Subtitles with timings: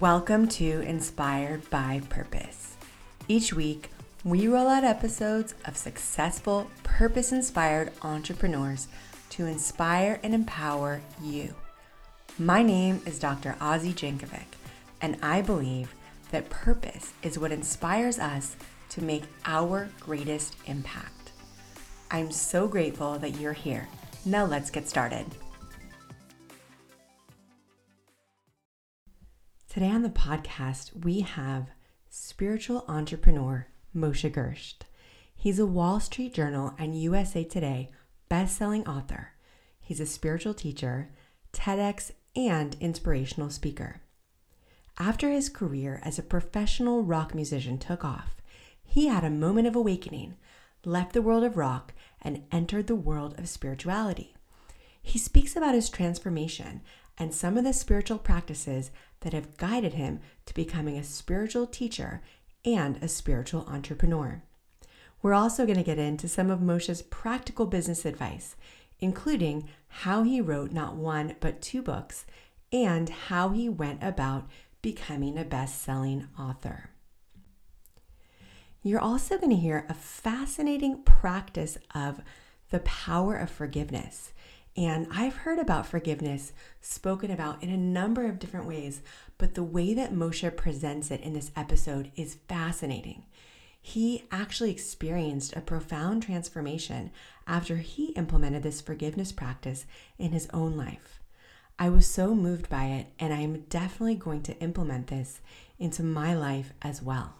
[0.00, 2.76] Welcome to Inspired by Purpose.
[3.26, 3.90] Each week,
[4.22, 8.88] we roll out episodes of successful, purpose inspired entrepreneurs
[9.30, 11.54] to inspire and empower you.
[12.38, 13.56] My name is Dr.
[13.60, 14.58] Ozzy Jankovic,
[15.00, 15.94] and I believe
[16.30, 18.56] that purpose is what inspires us
[18.90, 21.32] to make our greatest impact.
[22.10, 23.88] I'm so grateful that you're here.
[24.24, 25.26] Now let's get started.
[29.68, 31.66] Today on the podcast, we have
[32.08, 34.82] spiritual entrepreneur Moshe Gersht.
[35.34, 37.90] He's a Wall Street Journal and USA Today
[38.28, 39.32] best-selling author.
[39.80, 41.10] He's a spiritual teacher,
[41.52, 44.00] TEDx, and inspirational speaker.
[44.98, 48.36] After his career as a professional rock musician took off,
[48.84, 50.36] he had a moment of awakening,
[50.84, 51.92] left the world of rock,
[52.22, 54.34] and entered the world of spirituality.
[55.02, 56.80] He speaks about his transformation
[57.18, 62.22] and some of the spiritual practices that have guided him to becoming a spiritual teacher
[62.64, 64.42] and a spiritual entrepreneur.
[65.22, 68.56] We're also going to get into some of Moshe's practical business advice,
[69.00, 72.26] including how he wrote not one but two books
[72.72, 74.48] and how he went about
[74.84, 76.90] becoming a best selling author.
[78.82, 82.20] You're also going to hear a fascinating practice of
[82.68, 84.34] the power of forgiveness.
[84.76, 89.00] And I've heard about forgiveness spoken about in a number of different ways,
[89.38, 93.24] but the way that Moshe presents it in this episode is fascinating.
[93.80, 97.10] He actually experienced a profound transformation
[97.46, 99.86] after he implemented this forgiveness practice
[100.18, 101.13] in his own life.
[101.78, 105.40] I was so moved by it, and I am definitely going to implement this
[105.78, 107.34] into my life as well.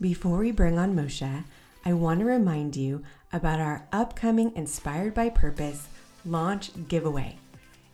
[0.00, 1.44] Before we bring on Moshe,
[1.84, 3.02] I want to remind you
[3.32, 5.88] about our upcoming Inspired by Purpose
[6.24, 7.38] launch giveaway.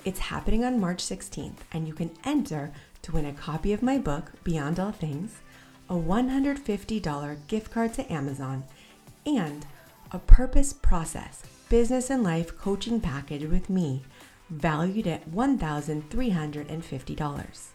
[0.04, 3.98] It's happening on March 16th, and you can enter to win a copy of my
[3.98, 5.40] book, Beyond All Things,
[5.88, 8.64] a $150 gift card to Amazon,
[9.24, 9.66] and
[10.12, 14.02] a Purpose Process business and life coaching package with me,
[14.50, 17.66] valued at $1,350.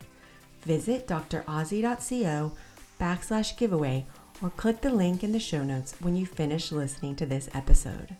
[0.61, 2.51] Visit drozzy.co
[2.99, 4.05] backslash giveaway
[4.41, 8.17] or click the link in the show notes when you finish listening to this episode.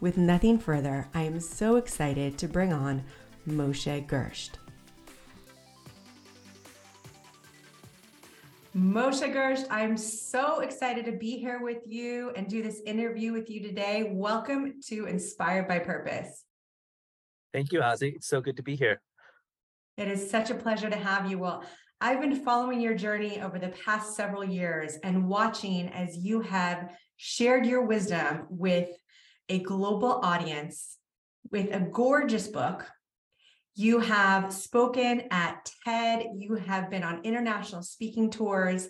[0.00, 3.04] With nothing further, I am so excited to bring on
[3.46, 4.52] Moshe Gersht.
[8.76, 13.50] Moshe Gersh, I'm so excited to be here with you and do this interview with
[13.50, 14.12] you today.
[14.12, 16.44] Welcome to Inspired by Purpose.
[17.52, 18.14] Thank you, Ozzy.
[18.14, 19.00] It's so good to be here.
[19.96, 21.36] It is such a pleasure to have you.
[21.36, 21.64] Well,
[22.00, 26.92] I've been following your journey over the past several years and watching as you have
[27.16, 28.88] shared your wisdom with
[29.48, 30.96] a global audience
[31.50, 32.88] with a gorgeous book.
[33.76, 38.88] You have spoken at TED, you have been on international speaking tours,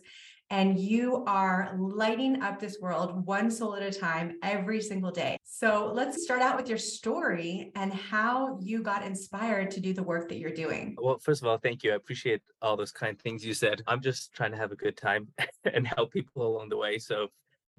[0.48, 5.36] and you are lighting up this world one soul at a time every single day.
[5.44, 10.02] So let's start out with your story and how you got inspired to do the
[10.02, 10.96] work that you're doing.
[10.98, 11.92] Well, first of all, thank you.
[11.92, 13.82] I appreciate all those kind things you said.
[13.86, 15.28] I'm just trying to have a good time
[15.72, 16.98] and help people along the way.
[16.98, 17.28] So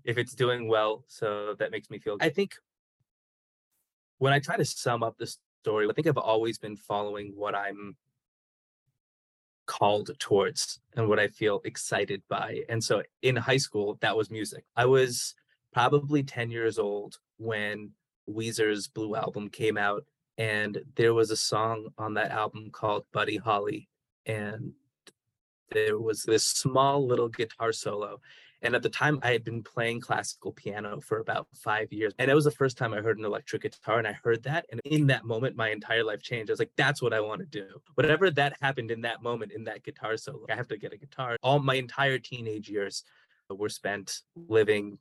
[0.06, 2.26] if it's doing well, so that makes me feel Good.
[2.26, 2.56] I think
[4.20, 7.56] when I try to sum up the story, I think I've always been following what
[7.56, 7.96] I'm
[9.68, 12.62] called towards and what I feel excited by.
[12.68, 14.66] And so in high school, that was music.
[14.76, 15.36] I was
[15.72, 17.92] probably 10 years old when
[18.28, 20.04] Weezer's Blue album came out,
[20.38, 23.88] and there was a song on that album called Buddy Holly.
[24.26, 24.74] And
[25.72, 28.20] there was this small little guitar solo.
[28.62, 32.14] And at the time, I had been playing classical piano for about five years.
[32.20, 33.98] And it was the first time I heard an electric guitar.
[33.98, 34.66] And I heard that.
[34.72, 36.50] And in that moment, my entire life changed.
[36.50, 37.68] I was like, that's what I want to do.
[37.96, 40.98] Whatever that happened in that moment, in that guitar solo, I have to get a
[40.98, 41.38] guitar.
[41.42, 43.04] All my entire teenage years
[43.50, 44.98] were spent living,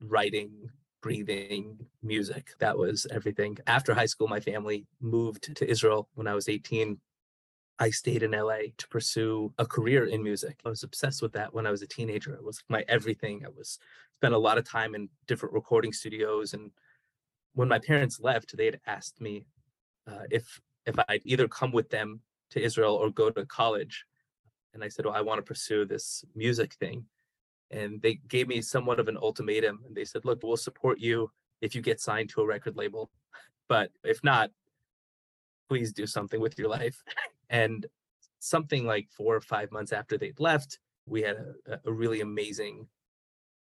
[0.00, 0.70] writing,
[1.00, 2.48] breathing music.
[2.58, 3.58] That was everything.
[3.66, 6.98] After high school, my family moved to Israel when I was 18
[7.78, 10.60] I stayed in LA to pursue a career in music.
[10.64, 12.34] I was obsessed with that when I was a teenager.
[12.34, 13.44] It was my everything.
[13.44, 13.78] I was
[14.14, 16.70] spent a lot of time in different recording studios and
[17.56, 19.46] when my parents left, they had asked me
[20.06, 22.20] uh, if if I'd either come with them
[22.50, 24.04] to Israel or go to college.
[24.74, 27.06] And I said, "Well, I want to pursue this music thing."
[27.70, 31.30] And they gave me somewhat of an ultimatum and they said, "Look, we'll support you
[31.62, 33.10] if you get signed to a record label,
[33.68, 34.50] but if not,
[35.68, 37.02] please do something with your life."
[37.50, 37.86] And
[38.38, 42.88] something like four or five months after they'd left, we had a, a really amazing,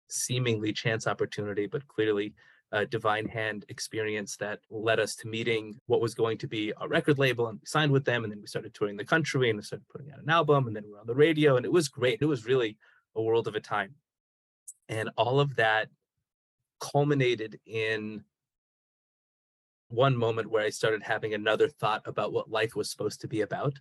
[0.07, 2.33] seemingly chance opportunity, but clearly
[2.72, 6.88] a divine hand experience that led us to meeting what was going to be a
[6.88, 9.57] record label and we signed with them and then we started touring the country and
[9.57, 11.72] we started putting out an album and then we were on the radio and it
[11.72, 12.22] was great.
[12.22, 12.77] It was really
[13.16, 13.94] a world of a time.
[14.89, 15.89] And all of that
[16.80, 18.24] culminated in
[19.90, 23.42] one moment where i started having another thought about what life was supposed to be
[23.42, 23.80] about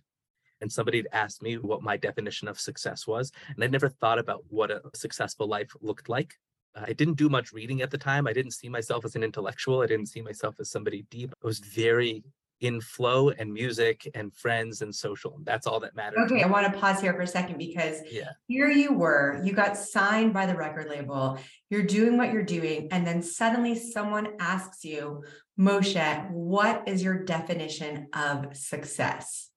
[0.61, 4.19] and somebody had asked me what my definition of success was and i never thought
[4.19, 6.35] about what a successful life looked like
[6.75, 8.27] uh, I didn't do much reading at the time.
[8.27, 9.81] I didn't see myself as an intellectual.
[9.81, 11.33] I didn't see myself as somebody deep.
[11.43, 12.23] I was very
[12.61, 15.39] in flow and music and friends and social.
[15.43, 16.31] That's all that matters.
[16.31, 18.29] Okay, I want to pause here for a second because yeah.
[18.47, 21.37] here you were, you got signed by the record label,
[21.69, 25.23] you're doing what you're doing, and then suddenly someone asks you,
[25.59, 29.49] Moshe, what is your definition of success?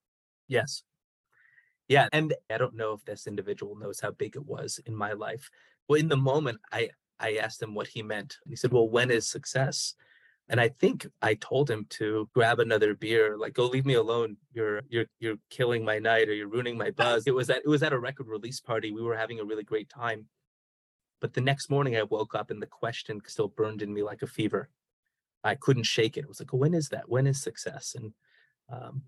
[0.48, 0.82] Yes.
[1.88, 2.08] Yeah.
[2.12, 5.50] And I don't know if this individual knows how big it was in my life.
[5.88, 6.90] Well, in the moment, I
[7.20, 8.36] I asked him what he meant.
[8.46, 9.94] He said, Well, when is success?
[10.50, 14.36] And I think I told him to grab another beer, like go leave me alone.
[14.52, 17.26] You're you're you're killing my night or you're ruining my buzz.
[17.26, 18.90] It was at it was at a record release party.
[18.90, 20.26] We were having a really great time.
[21.20, 24.22] But the next morning I woke up and the question still burned in me like
[24.22, 24.70] a fever.
[25.44, 26.20] I couldn't shake it.
[26.20, 27.08] It was like, when is that?
[27.08, 27.94] When is success?
[27.96, 28.12] And
[28.72, 29.02] um,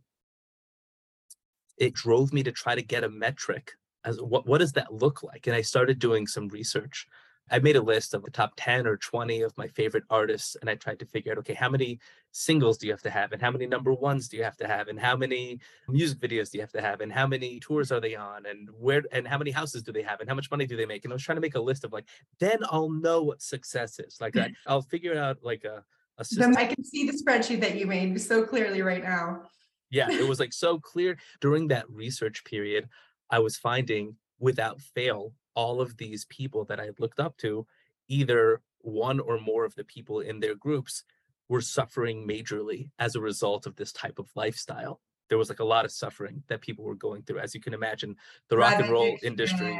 [1.78, 3.72] it drove me to try to get a metric
[4.04, 5.46] as what what does that look like?
[5.46, 7.06] And I started doing some research
[7.50, 10.70] I made a list of the top 10 or 20 of my favorite artists, and
[10.70, 11.98] I tried to figure out okay, how many
[12.32, 14.66] singles do you have to have, and how many number ones do you have to
[14.66, 15.58] have, and how many
[15.88, 18.68] music videos do you have to have, and how many tours are they on, and
[18.78, 21.04] where, and how many houses do they have, and how much money do they make?
[21.04, 22.06] And I was trying to make a list of like,
[22.38, 24.20] then I'll know what success is.
[24.20, 25.84] Like, I, I'll figure out like a,
[26.18, 26.56] a system.
[26.56, 29.42] I can see the spreadsheet that you made so clearly right now.
[29.90, 32.88] Yeah, it was like so clear during that research period.
[33.28, 37.66] I was finding without fail all of these people that I had looked up to,
[38.08, 41.04] either one or more of the people in their groups
[41.48, 45.00] were suffering majorly as a result of this type of lifestyle.
[45.28, 47.74] There was like a lot of suffering that people were going through, as you can
[47.74, 48.16] imagine.
[48.48, 49.78] The rock and roll industry,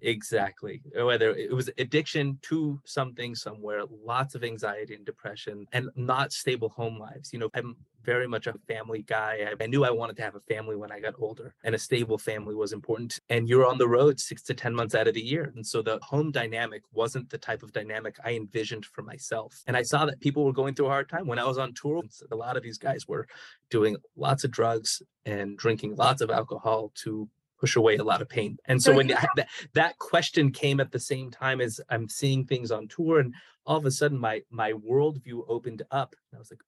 [0.00, 0.82] exactly.
[0.98, 6.32] Uh, whether it was addiction to something somewhere, lots of anxiety and depression, and not
[6.32, 7.32] stable home lives.
[7.32, 7.76] You know, I'm
[8.06, 9.48] very much a family guy.
[9.50, 11.78] I, I, knew I wanted to have a family when I got older, and a
[11.78, 13.18] stable family was important.
[13.28, 15.52] And you're on the road six to 10 months out of the year.
[15.54, 19.62] And so the home dynamic wasn't the type of dynamic I envisioned for myself.
[19.66, 21.74] And I saw that people were going through a hard time when I was on
[21.74, 22.02] tour.
[22.30, 23.26] A lot of these guys were
[23.68, 27.28] doing lots of drugs and drinking lots of alcohol to
[27.58, 28.58] push away a lot of pain.
[28.66, 32.70] And so when that, that question came at the same time as I'm seeing things
[32.70, 33.34] on tour and
[33.66, 36.14] all of a sudden my my worldview opened up.
[36.34, 36.60] I was like,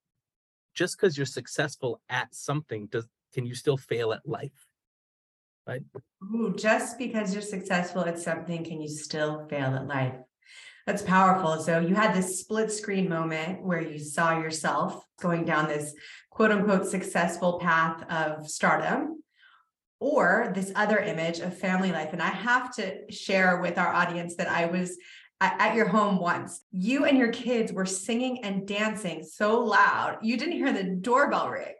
[0.78, 4.68] just because you're successful at something does can you still fail at life?
[5.66, 5.82] Right?
[6.22, 10.14] Ooh, just because you're successful at something can you still fail at life?
[10.86, 11.60] That's powerful.
[11.60, 15.92] So you had this split screen moment where you saw yourself going down this
[16.30, 19.22] quote unquote successful path of stardom
[20.00, 22.12] or this other image of family life.
[22.12, 24.96] And i have to share with our audience that i was
[25.40, 26.62] at your home once.
[26.72, 31.50] You and your kids were singing and dancing so loud, you didn't hear the doorbell
[31.50, 31.74] ring.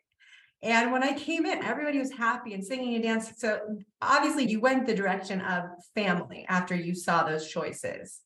[0.62, 3.34] And when I came in, everybody was happy and singing and dancing.
[3.36, 3.60] So
[4.02, 8.20] obviously, you went the direction of family after you saw those choices.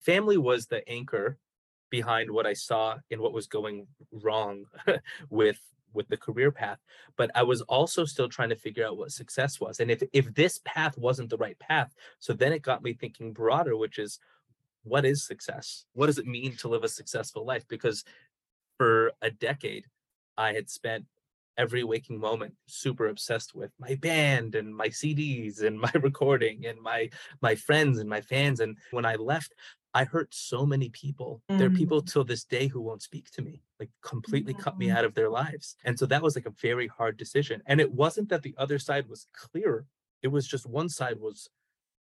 [0.00, 1.38] Family was the anchor
[1.90, 4.64] behind what I saw and what was going wrong
[5.30, 5.60] with
[5.92, 6.78] with the career path
[7.16, 10.32] but i was also still trying to figure out what success was and if if
[10.34, 14.18] this path wasn't the right path so then it got me thinking broader which is
[14.84, 15.84] what is success?
[15.92, 17.66] What does it mean to live a successful life?
[17.68, 18.04] Because
[18.78, 19.84] for a decade
[20.38, 21.04] i had spent
[21.58, 26.80] every waking moment super obsessed with my band and my CDs and my recording and
[26.80, 27.10] my
[27.42, 29.52] my friends and my fans and when I left
[29.94, 31.42] I hurt so many people.
[31.50, 31.58] Mm.
[31.58, 32.12] There are people mm.
[32.12, 34.60] till this day who won't speak to me, like completely mm.
[34.60, 35.76] cut me out of their lives.
[35.84, 37.62] And so that was like a very hard decision.
[37.66, 39.86] And it wasn't that the other side was clear,
[40.22, 41.48] it was just one side was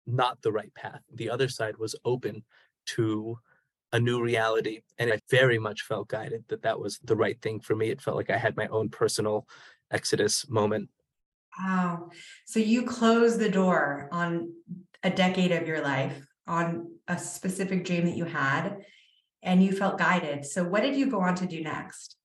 [0.06, 1.00] not the right path.
[1.12, 2.44] The other side was open
[2.84, 3.38] to
[3.92, 4.80] a new reality.
[4.98, 7.90] And I very much felt guided that that was the right thing for me.
[7.90, 9.46] It felt like I had my own personal
[9.90, 10.88] exodus moment.
[11.58, 12.10] Wow.
[12.46, 14.52] So you closed the door on
[15.02, 18.84] a decade of your life on a specific dream that you had
[19.42, 20.44] and you felt guided.
[20.44, 22.16] So, what did you go on to do next?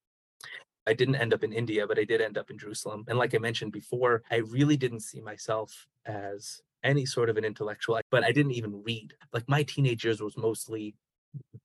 [0.85, 3.05] I didn't end up in India, but I did end up in Jerusalem.
[3.07, 7.43] And like I mentioned before, I really didn't see myself as any sort of an
[7.43, 9.13] intellectual, but I didn't even read.
[9.33, 10.95] Like my teenage years was mostly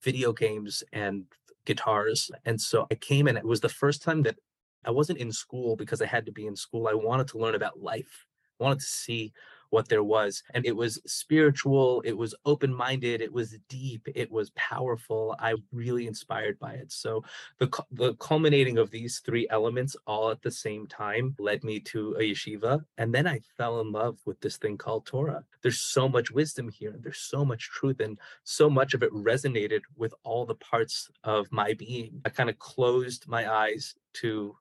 [0.01, 1.25] video games and
[1.65, 2.31] guitars.
[2.45, 4.37] And so I came and it was the first time that
[4.85, 6.87] I wasn't in school because I had to be in school.
[6.87, 8.25] I wanted to learn about life.
[8.59, 9.31] I wanted to see
[9.73, 10.43] what there was.
[10.53, 15.35] And it was spiritual, it was open minded, it was deep, it was powerful.
[15.39, 16.91] I really inspired by it.
[16.91, 17.23] So
[17.57, 22.15] the, the culminating of these three elements all at the same time led me to
[22.19, 22.85] a yeshiva.
[22.99, 25.43] And then I fell in love with this thing called Torah.
[25.63, 29.81] There's so much wisdom here, there's so much truth, and so much of it resonated
[29.97, 32.21] with all the parts of my being.
[32.25, 34.55] I kind of closed my eyes to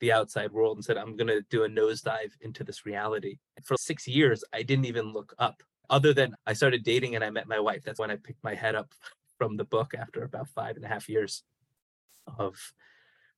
[0.00, 3.38] the outside world and said, I'm going to do a nosedive into this reality.
[3.64, 7.30] For six years, I didn't even look up, other than I started dating and I
[7.30, 7.82] met my wife.
[7.84, 8.92] That's when I picked my head up
[9.38, 11.42] from the book after about five and a half years
[12.38, 12.56] of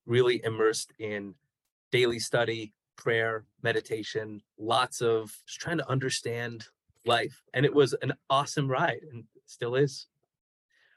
[0.06, 1.34] really immersed in
[1.92, 6.66] daily study, prayer, meditation, lots of just trying to understand
[7.06, 7.42] life.
[7.54, 10.06] And it was an awesome ride and still is.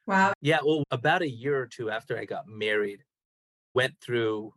[0.06, 0.34] Wow.
[0.42, 0.60] Yeah.
[0.66, 3.04] Well, about a year or two after I got married,
[3.74, 4.54] went through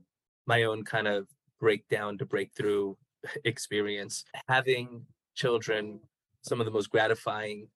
[0.46, 1.28] my own kind of
[1.60, 2.94] breakdown to breakthrough
[3.44, 4.24] experience.
[4.48, 6.00] Having children,
[6.42, 7.68] some of the most gratifying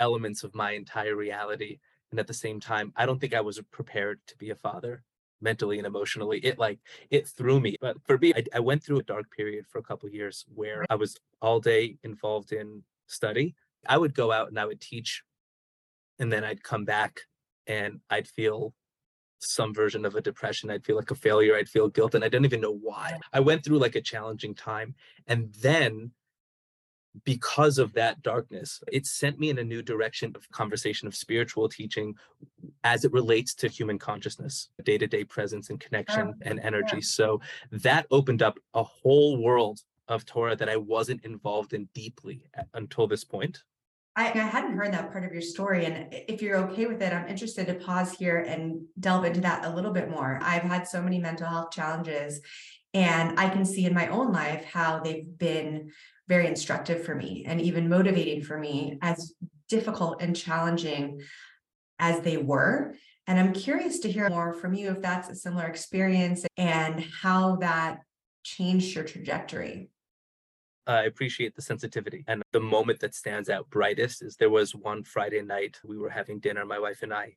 [0.00, 1.78] elements of my entire reality.
[2.10, 5.02] And at the same time, I don't think I was prepared to be a father
[5.40, 6.38] mentally and emotionally.
[6.38, 6.78] It like
[7.10, 7.76] it threw me.
[7.80, 10.84] But for me, I, I went through a dark period for a couple years where
[10.88, 13.54] I was all day involved in study.
[13.86, 15.22] I would go out and I would teach,
[16.18, 17.20] and then I'd come back
[17.66, 18.74] and I'd feel
[19.38, 20.70] some version of a depression.
[20.70, 21.56] I'd feel like a failure.
[21.56, 23.18] I'd feel guilt, and I didn't even know why.
[23.32, 24.94] I went through like a challenging time.
[25.26, 26.12] And then
[27.24, 31.68] because of that darkness, it sent me in a new direction of conversation of spiritual
[31.68, 32.14] teaching
[32.84, 37.00] as it relates to human consciousness, day to day presence and connection oh, and energy.
[37.00, 37.40] So
[37.70, 42.62] that opened up a whole world of Torah that I wasn't involved in deeply uh,
[42.74, 43.62] until this point.
[44.18, 45.84] I, I hadn't heard that part of your story.
[45.86, 49.64] And if you're okay with it, I'm interested to pause here and delve into that
[49.64, 50.40] a little bit more.
[50.42, 52.40] I've had so many mental health challenges,
[52.92, 55.92] and I can see in my own life how they've been
[56.26, 59.34] very instructive for me and even motivating for me, as
[59.68, 61.20] difficult and challenging
[62.00, 62.96] as they were.
[63.28, 67.56] And I'm curious to hear more from you if that's a similar experience and how
[67.56, 68.00] that
[68.42, 69.90] changed your trajectory.
[70.88, 72.24] I appreciate the sensitivity.
[72.26, 76.08] And the moment that stands out brightest is there was one Friday night we were
[76.08, 77.36] having dinner, my wife and I,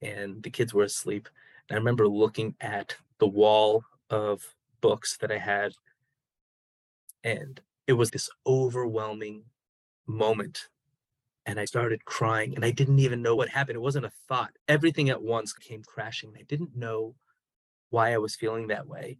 [0.00, 1.28] and the kids were asleep.
[1.68, 4.42] And I remember looking at the wall of
[4.80, 5.74] books that I had,
[7.22, 9.44] and it was this overwhelming
[10.06, 10.68] moment.
[11.44, 13.76] And I started crying, and I didn't even know what happened.
[13.76, 14.52] It wasn't a thought.
[14.68, 16.32] Everything at once came crashing.
[16.36, 17.14] I didn't know
[17.90, 19.18] why I was feeling that way.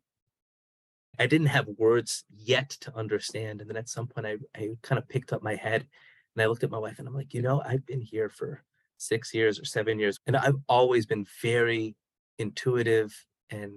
[1.18, 3.60] I didn't have words yet to understand.
[3.60, 5.86] And then at some point, I, I kind of picked up my head
[6.34, 8.62] and I looked at my wife and I'm like, you know, I've been here for
[8.98, 11.94] six years or seven years, and I've always been very
[12.38, 13.14] intuitive
[13.50, 13.72] and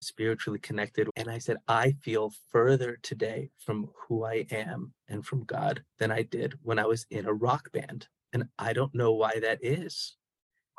[0.00, 1.08] spiritually connected.
[1.16, 6.10] And I said, I feel further today from who I am and from God than
[6.10, 8.08] I did when I was in a rock band.
[8.32, 10.16] And I don't know why that is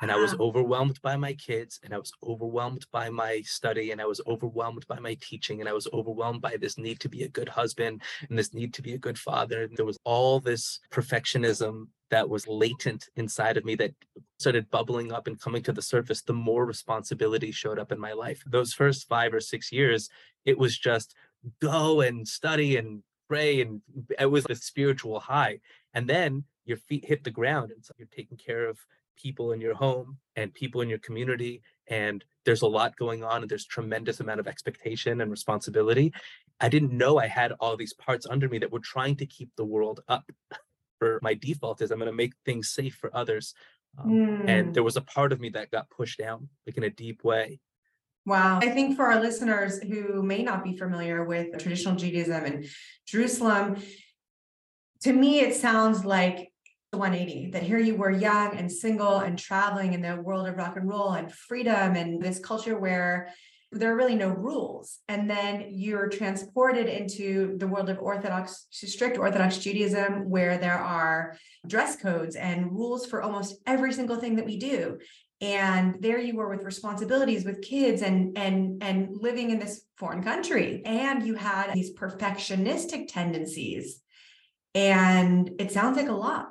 [0.01, 4.01] and I was overwhelmed by my kids and I was overwhelmed by my study and
[4.01, 7.23] I was overwhelmed by my teaching and I was overwhelmed by this need to be
[7.23, 9.63] a good husband and this need to be a good father.
[9.63, 13.93] And there was all this perfectionism that was latent inside of me that
[14.39, 18.13] started bubbling up and coming to the surface the more responsibility showed up in my
[18.13, 18.43] life.
[18.47, 20.09] Those first 5 or 6 years
[20.45, 21.15] it was just
[21.61, 23.81] go and study and pray and
[24.19, 25.59] it was a spiritual high.
[25.93, 28.79] And then your feet hit the ground and so you're taking care of
[29.21, 33.41] people in your home and people in your community and there's a lot going on
[33.41, 36.13] and there's tremendous amount of expectation and responsibility
[36.59, 39.49] i didn't know i had all these parts under me that were trying to keep
[39.55, 40.29] the world up
[40.99, 43.53] for my default is i'm going to make things safe for others
[43.99, 44.47] um, mm.
[44.47, 47.23] and there was a part of me that got pushed down like in a deep
[47.23, 47.59] way
[48.23, 48.59] Wow.
[48.61, 52.65] I think for our listeners who may not be familiar with traditional Judaism and
[53.07, 53.81] Jerusalem,
[55.01, 56.50] to me, it sounds like
[56.91, 60.75] 180 that here you were young and single and traveling in the world of rock
[60.75, 63.33] and roll and freedom and this culture where
[63.71, 64.99] there are really no rules.
[65.07, 71.37] And then you're transported into the world of orthodox strict orthodox judaism where there are
[71.65, 74.99] dress codes and rules for almost every single thing that we do.
[75.39, 80.21] And there you were with responsibilities with kids and and and living in this foreign
[80.21, 80.81] country.
[80.85, 84.01] And you had these perfectionistic tendencies.
[84.75, 86.49] And it sounds like a lot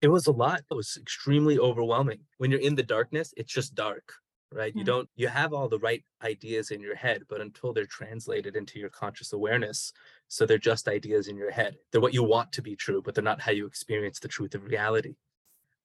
[0.00, 0.62] it was a lot.
[0.70, 2.20] It was extremely overwhelming.
[2.38, 4.12] When you're in the darkness, it's just dark,
[4.52, 4.70] right?
[4.70, 4.78] Mm-hmm.
[4.78, 8.56] You don't, you have all the right ideas in your head, but until they're translated
[8.56, 9.92] into your conscious awareness,
[10.28, 11.76] so they're just ideas in your head.
[11.90, 14.54] They're what you want to be true, but they're not how you experience the truth
[14.54, 15.14] of reality.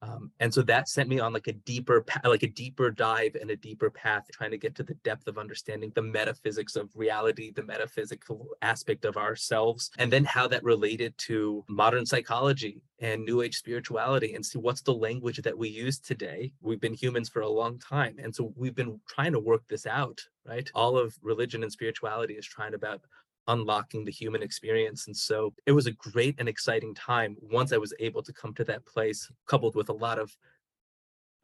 [0.04, 3.50] Um, and so that sent me on like a deeper, like a deeper dive and
[3.52, 7.52] a deeper path, trying to get to the depth of understanding the metaphysics of reality,
[7.52, 13.42] the metaphysical aspect of ourselves, and then how that related to modern psychology and new
[13.42, 16.52] age spirituality and see what's the language that we use today.
[16.62, 18.16] We've been humans for a long time.
[18.18, 20.70] And so we've been trying to work this out, right?
[20.76, 23.02] All of religion and spirituality is trying about
[23.48, 25.08] unlocking the human experience.
[25.08, 28.54] And so it was a great and exciting time once I was able to come
[28.56, 30.36] to that place, coupled with a lot of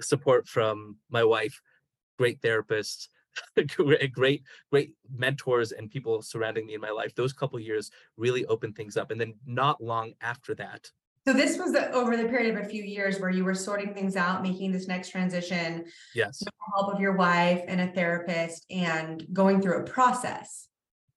[0.02, 1.62] support from my wife,
[2.18, 3.10] great therapists,
[4.14, 7.14] great, great mentors and people surrounding me in my life.
[7.16, 9.12] Those couple years really opened things up.
[9.12, 10.90] And then not long after that.
[11.28, 13.94] So this was the, over the period of a few years where you were sorting
[13.94, 15.86] things out, making this next transition.
[16.16, 16.40] Yes.
[16.40, 20.69] With the help of your wife and a therapist and going through a process.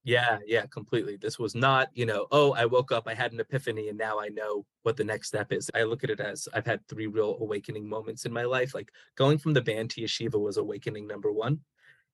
[0.05, 1.17] Yeah, yeah, completely.
[1.17, 4.19] This was not, you know, oh, I woke up, I had an epiphany, and now
[4.19, 5.71] I know what the next step is.
[5.75, 8.75] I look at it as I've had three real awakening moments in my life.
[8.75, 11.61] Like going from the band to yeshiva was awakening number one.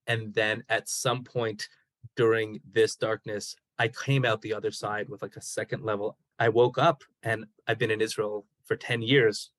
[0.07, 1.69] And then at some point
[2.15, 6.19] during this darkness, I came out the other side with like a second level.
[6.39, 9.51] I woke up and I've been in Israel for 10 years.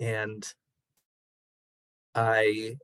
[0.00, 0.46] And
[2.14, 2.76] I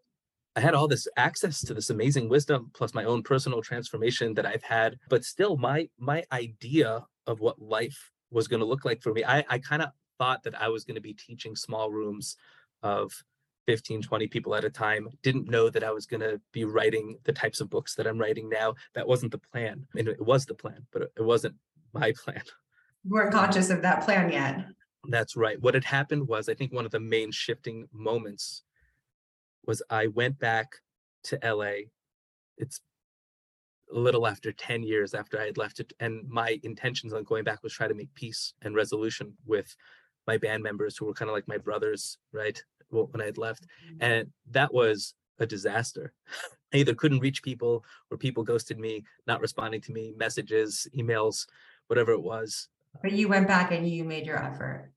[0.56, 4.46] I had all this access to this amazing wisdom plus my own personal transformation that
[4.46, 9.02] I've had, but still my my idea of what life was going to look like
[9.02, 11.90] for me, I, I kind of thought that I was going to be teaching small
[11.90, 12.36] rooms
[12.82, 13.12] of
[13.66, 15.08] 15, 20 people at a time.
[15.22, 18.18] Didn't know that I was going to be writing the types of books that I'm
[18.18, 18.74] writing now.
[18.94, 19.86] That wasn't the plan.
[19.92, 21.54] I mean, it was the plan, but it wasn't
[21.92, 22.42] my plan.
[23.04, 24.66] You weren't conscious of that plan yet.
[25.08, 25.60] That's right.
[25.60, 28.62] What had happened was, I think one of the main shifting moments
[29.66, 30.76] was I went back
[31.24, 31.88] to LA.
[32.58, 32.80] It's
[33.92, 35.92] a little after 10 years after I had left it.
[36.00, 39.74] And my intentions on going back was try to make peace and resolution with
[40.26, 42.62] my band members who were kind of like my brothers, right?
[42.90, 43.64] When I had left.
[43.64, 43.96] Mm-hmm.
[44.02, 46.12] And that was a disaster.
[46.74, 51.46] I either couldn't reach people or people ghosted me, not responding to me, messages, emails,
[51.86, 52.68] whatever it was.
[53.02, 54.90] But you went back and you made your effort.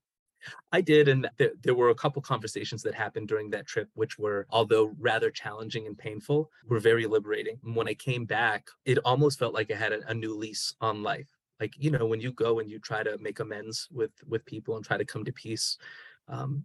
[0.72, 4.18] I did, and th- there were a couple conversations that happened during that trip, which
[4.18, 7.58] were, although rather challenging and painful, were very liberating.
[7.62, 11.02] When I came back, it almost felt like I had a, a new lease on
[11.02, 11.28] life.
[11.60, 14.76] Like you know, when you go and you try to make amends with with people
[14.76, 15.76] and try to come to peace,
[16.28, 16.64] um,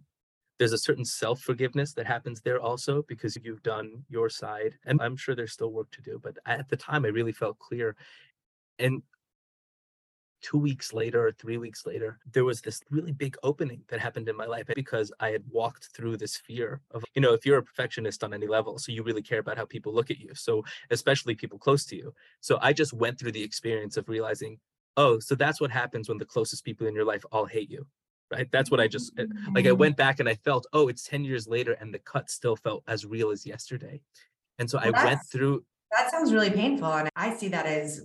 [0.58, 5.00] there's a certain self forgiveness that happens there also because you've done your side, and
[5.02, 6.20] I'm sure there's still work to do.
[6.22, 7.96] But at the time, I really felt clear,
[8.78, 9.02] and
[10.44, 14.28] two weeks later or three weeks later, there was this really big opening that happened
[14.28, 17.58] in my life because I had walked through this fear of, you know, if you're
[17.58, 20.34] a perfectionist on any level, so you really care about how people look at you.
[20.34, 22.14] So, especially people close to you.
[22.40, 24.58] So, I just went through the experience of realizing,
[24.98, 27.86] oh, so that's what happens when the closest people in your life all hate you.
[28.30, 28.50] Right.
[28.50, 29.64] That's what I just eh, like.
[29.64, 29.78] I mm-hmm.
[29.78, 32.82] went back and I felt, oh, it's 10 years later and the cut still felt
[32.88, 34.00] as real as yesterday.
[34.58, 35.64] And so well, I went through.
[35.96, 36.92] That sounds really painful.
[36.92, 38.00] And I see that as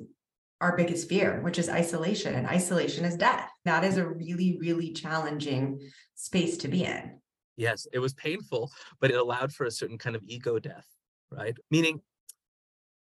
[0.61, 3.49] our biggest fear, which is isolation, and isolation is death.
[3.65, 5.79] That is a really, really challenging
[6.15, 7.19] space to be in.
[7.55, 10.85] Yes, it was painful, but it allowed for a certain kind of ego death,
[11.31, 11.57] right?
[11.71, 12.01] Meaning,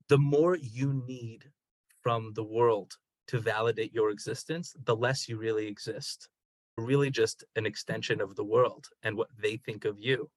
[0.09, 1.45] the more you need
[2.03, 2.93] from the world
[3.29, 6.29] to validate your existence, the less you really exist.
[6.77, 10.29] Really, just an extension of the world and what they think of you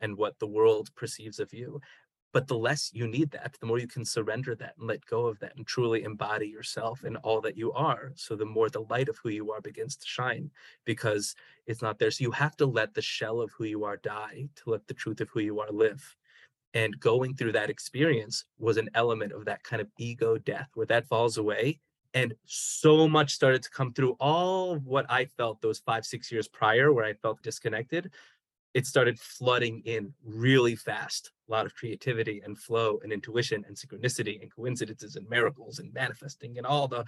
[0.00, 1.80] and what the world perceives of you.
[2.32, 5.26] But the less you need that, the more you can surrender that and let go
[5.26, 8.12] of that and truly embody yourself and all that you are.
[8.16, 10.50] So the more the light of who you are begins to shine
[10.84, 11.34] because
[11.66, 12.10] it's not there.
[12.10, 14.94] So you have to let the shell of who you are die to let the
[14.94, 16.16] truth of who you are live.
[16.74, 20.86] And going through that experience was an element of that kind of ego death where
[20.86, 21.80] that falls away.
[22.14, 26.48] And so much started to come through all what I felt those five, six years
[26.48, 28.10] prior, where I felt disconnected
[28.78, 31.32] it started flooding in really fast.
[31.48, 35.92] A lot of creativity and flow and intuition and synchronicity and coincidences and miracles and
[35.92, 37.04] manifesting and all the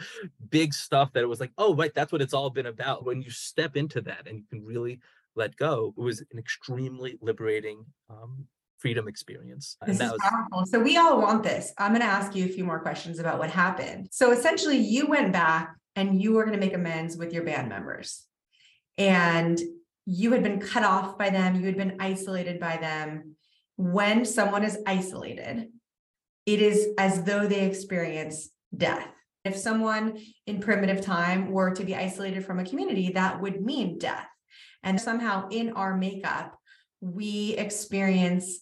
[0.49, 3.05] big stuff that it was like, oh, right, that's what it's all been about.
[3.05, 4.99] When you step into that and you can really
[5.37, 8.47] let go, it was an extremely liberating um,
[8.79, 9.77] freedom experience.
[9.87, 10.67] This is was- powerful.
[10.67, 11.73] So we all want this.
[11.79, 14.09] I'm going to ask you a few more questions about what happened.
[14.11, 17.69] So essentially, you went back and you were going to make amends with your band
[17.69, 18.27] members.
[18.99, 19.57] And
[20.07, 23.37] you had been cut off by them, you had been isolated by them.
[23.77, 25.69] When someone is isolated,
[26.47, 29.09] it is as though they experience death.
[29.45, 33.99] If someone in primitive time were to be isolated from a community, that would mean
[33.99, 34.27] death.
[34.83, 36.59] And somehow in our makeup,
[37.01, 38.61] we experience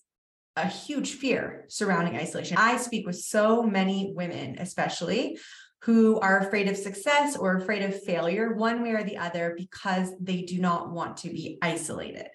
[0.57, 2.57] a huge fear surrounding isolation.
[2.59, 5.39] I speak with so many women, especially
[5.83, 10.11] who are afraid of success or afraid of failure, one way or the other, because
[10.21, 12.27] they do not want to be isolated.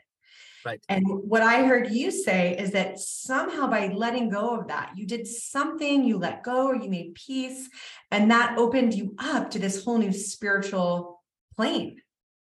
[0.65, 0.79] Right.
[0.87, 5.05] And what I heard you say is that somehow by letting go of that, you
[5.05, 7.69] did something, you let go or you made peace,
[8.11, 11.21] and that opened you up to this whole new spiritual
[11.57, 11.97] plane.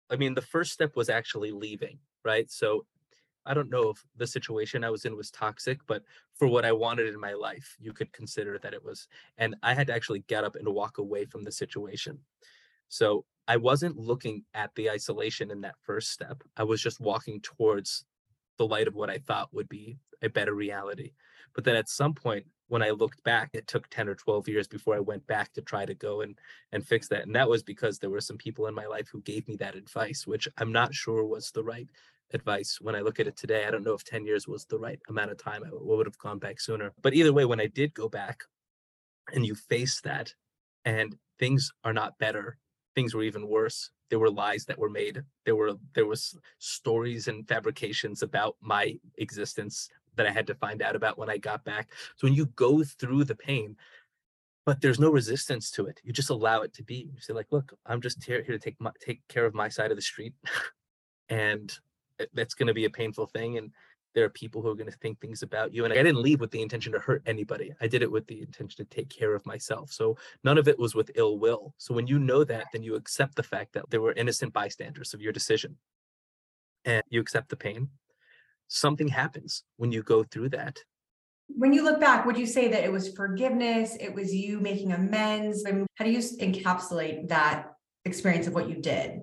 [0.09, 2.51] I mean, the first step was actually leaving, right?
[2.51, 2.85] So
[3.45, 6.03] I don't know if the situation I was in was toxic, but
[6.35, 9.07] for what I wanted in my life, you could consider that it was.
[9.37, 12.19] And I had to actually get up and walk away from the situation.
[12.89, 16.43] So I wasn't looking at the isolation in that first step.
[16.57, 18.05] I was just walking towards
[18.57, 21.13] the light of what I thought would be a better reality.
[21.53, 24.67] But then at some point, when I looked back, it took 10 or 12 years
[24.67, 26.37] before I went back to try to go and
[26.71, 27.25] and fix that.
[27.25, 29.75] And that was because there were some people in my life who gave me that
[29.75, 31.89] advice, which I'm not sure was the right
[32.33, 33.65] advice when I look at it today.
[33.65, 35.63] I don't know if 10 years was the right amount of time.
[35.65, 36.93] I would have gone back sooner.
[37.01, 38.43] But either way, when I did go back
[39.33, 40.33] and you face that
[40.85, 42.57] and things are not better,
[42.95, 43.89] things were even worse.
[44.09, 45.23] There were lies that were made.
[45.45, 50.81] There were there was stories and fabrications about my existence that I had to find
[50.81, 51.89] out about when I got back.
[52.17, 53.77] So when you go through the pain,
[54.65, 55.99] but there's no resistance to it.
[56.03, 57.09] You just allow it to be.
[57.13, 59.69] You say like, look, I'm just here, here to take my, take care of my
[59.69, 60.33] side of the street.
[61.29, 61.71] and
[62.33, 63.71] that's going to be a painful thing and
[64.13, 66.41] there are people who are going to think things about you and i didn't leave
[66.41, 67.71] with the intention to hurt anybody.
[67.81, 70.77] I did it with the intention to take care of myself so none of it
[70.77, 71.73] was with ill will.
[71.77, 75.13] So when you know that then you accept the fact that there were innocent bystanders
[75.13, 75.77] of your decision.
[76.83, 77.89] And you accept the pain.
[78.67, 80.79] Something happens when you go through that.
[81.47, 83.95] When you look back would you say that it was forgiveness?
[83.99, 85.65] It was you making amends?
[85.67, 87.73] I mean, how do you encapsulate that
[88.05, 89.21] experience of what you did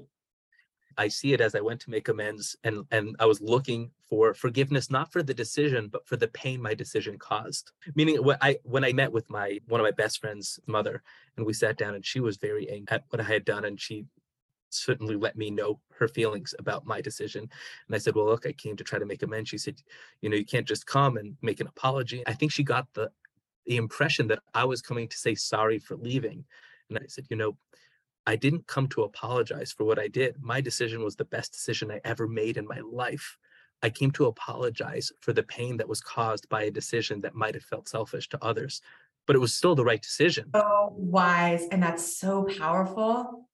[0.98, 4.34] I see it as I went to make amends and and I was looking for
[4.34, 7.70] forgiveness not for the decision but for the pain my decision caused.
[7.94, 11.02] Meaning when I when I met with my one of my best friend's mother
[11.37, 13.80] and we sat down and she was very angry at what I had done and
[13.80, 14.04] she
[14.70, 17.42] certainly let me know her feelings about my decision.
[17.87, 19.48] And I said, Well, look, I came to try to make amends.
[19.50, 19.80] She said,
[20.20, 22.22] You know, you can't just come and make an apology.
[22.26, 23.11] I think she got the
[23.66, 26.44] the impression that I was coming to say sorry for leaving.
[26.88, 27.56] And I said, You know,
[28.28, 30.36] I didn't come to apologize for what I did.
[30.38, 33.38] My decision was the best decision I ever made in my life.
[33.82, 37.54] I came to apologize for the pain that was caused by a decision that might
[37.54, 38.82] have felt selfish to others,
[39.26, 40.50] but it was still the right decision.
[40.54, 41.68] So wise.
[41.72, 43.48] And that's so powerful.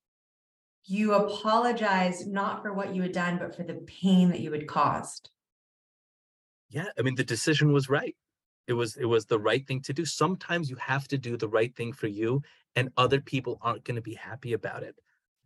[0.86, 4.66] You apologize not for what you had done, but for the pain that you had
[4.66, 5.30] caused.
[6.68, 6.88] Yeah.
[6.98, 8.16] I mean, the decision was right
[8.66, 11.48] it was it was the right thing to do sometimes you have to do the
[11.48, 12.42] right thing for you
[12.76, 14.94] and other people aren't going to be happy about it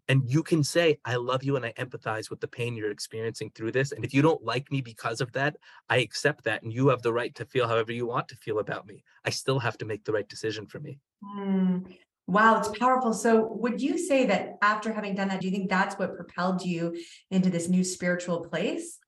[0.08, 3.50] and you can say i love you and i empathize with the pain you're experiencing
[3.54, 5.56] through this and if you don't like me because of that
[5.88, 8.58] i accept that and you have the right to feel however you want to feel
[8.58, 10.98] about me i still have to make the right decision for me
[11.36, 11.84] mm.
[12.28, 13.14] Wow, it's powerful.
[13.14, 16.62] So, would you say that after having done that, do you think that's what propelled
[16.62, 16.94] you
[17.30, 18.98] into this new spiritual place?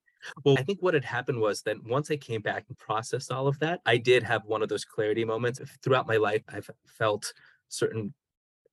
[0.42, 3.46] Well, I think what had happened was that once I came back and processed all
[3.46, 5.60] of that, I did have one of those clarity moments.
[5.82, 7.32] Throughout my life, I've felt
[7.70, 8.12] certain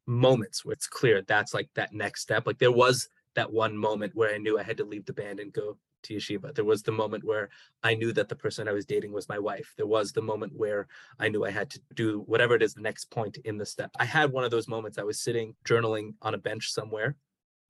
[0.05, 2.45] moments where it's clear that's like that next step.
[2.45, 5.39] Like there was that one moment where I knew I had to leave the band
[5.39, 6.53] and go to yeshiva.
[6.53, 7.49] There was the moment where
[7.83, 9.73] I knew that the person I was dating was my wife.
[9.77, 10.87] There was the moment where
[11.19, 13.91] I knew I had to do whatever it is the next point in the step.
[13.99, 14.97] I had one of those moments.
[14.97, 17.15] I was sitting journaling on a bench somewhere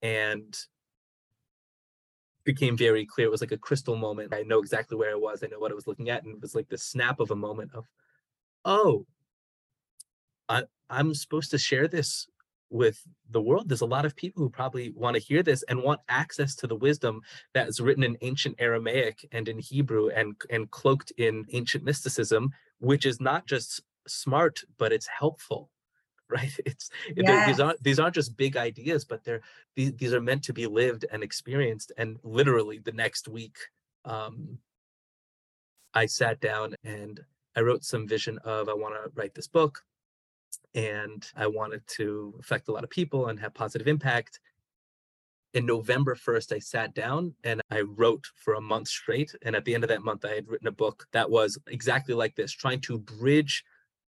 [0.02, 0.58] and
[2.44, 3.28] became very clear.
[3.28, 4.34] It was like a crystal moment.
[4.34, 5.44] I know exactly where I was.
[5.44, 6.24] I know what I was looking at.
[6.24, 7.86] And it was like the snap of a moment of,
[8.64, 9.06] oh,
[10.50, 12.28] I, I'm supposed to share this
[12.70, 13.70] with the world.
[13.70, 16.68] There's a lot of people who probably want to hear this and want access to
[16.68, 17.22] the wisdom
[17.54, 22.52] that is written in ancient Aramaic and in Hebrew and, and cloaked in ancient mysticism,
[22.80, 25.70] which is not just smart, but it's helpful
[26.30, 27.48] right it's yes.
[27.48, 29.40] these aren't these aren't just big ideas but they're
[29.78, 33.58] these, these are meant to be lived and experienced and literally the next week
[34.04, 34.58] um
[35.94, 37.22] i sat down and
[37.56, 39.82] i wrote some vision of i want to write this book
[40.78, 44.40] and i wanted to affect a lot of people and have positive impact
[45.54, 49.34] in November 1st, I sat down and I wrote for a month straight.
[49.42, 52.14] And at the end of that month, I had written a book that was exactly
[52.14, 53.64] like this, trying to bridge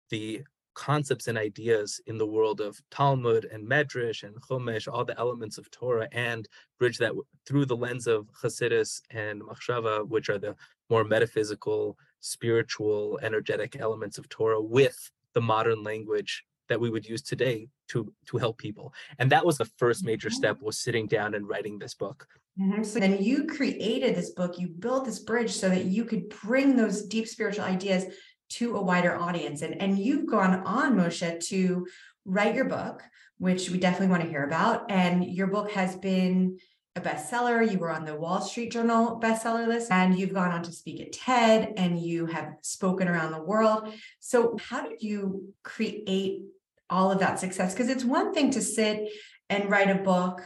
[0.09, 0.43] the
[0.75, 5.57] concepts and ideas in the world of Talmud and Medrash and Chumash, all the elements
[5.57, 7.13] of Torah, and bridge that
[7.45, 10.55] through the lens of Hasidus and Machshava, which are the
[10.89, 17.21] more metaphysical, spiritual, energetic elements of Torah, with the modern language that we would use
[17.21, 18.93] today to to help people.
[19.17, 20.65] And that was the first major step mm-hmm.
[20.65, 22.27] was sitting down and writing this book.
[22.59, 22.83] Mm-hmm.
[22.83, 26.75] So then you created this book, you built this bridge so that you could bring
[26.75, 28.05] those deep spiritual ideas
[28.49, 29.61] to a wider audience.
[29.61, 31.87] And, and you've gone on, Moshe, to
[32.25, 33.03] write your book,
[33.37, 34.91] which we definitely want to hear about.
[34.91, 36.57] And your book has been
[36.95, 37.69] a bestseller.
[37.69, 40.99] You were on the Wall Street Journal bestseller list, and you've gone on to speak
[41.01, 43.93] at TED and you have spoken around the world.
[44.19, 46.41] So, how did you create
[46.89, 47.73] all of that success?
[47.73, 49.09] Because it's one thing to sit
[49.49, 50.41] and write a book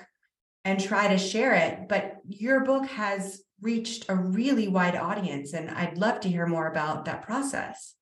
[0.65, 5.53] and try to share it, but your book has reached a really wide audience.
[5.53, 7.95] And I'd love to hear more about that process.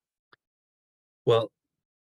[1.26, 1.52] Well,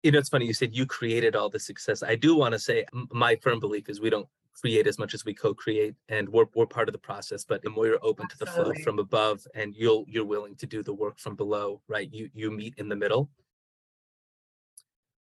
[0.02, 2.02] you know, it's funny you said you created all the success.
[2.02, 4.28] I do want to say my firm belief is we don't
[4.60, 7.70] create as much as we co-create and we're, we're part of the process but the
[7.70, 8.34] more you're open Absolutely.
[8.34, 11.80] to the flow from above and you'll you're willing to do the work from below
[11.86, 13.30] right you you meet in the middle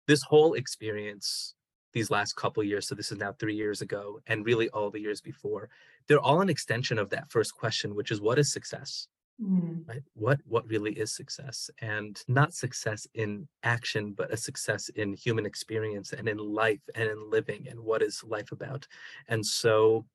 [0.07, 1.55] this whole experience
[1.93, 4.99] these last couple years so this is now three years ago and really all the
[4.99, 5.69] years before
[6.07, 9.07] they're all an extension of that first question which is what is success
[9.41, 9.87] mm.
[9.87, 15.13] right what what really is success and not success in action but a success in
[15.13, 18.87] human experience and in life and in living and what is life about
[19.27, 20.05] and so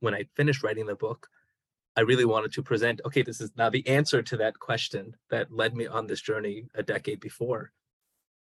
[0.00, 1.28] when i finished writing the book
[1.96, 5.52] I really wanted to present, okay, this is now the answer to that question that
[5.52, 7.72] led me on this journey a decade before.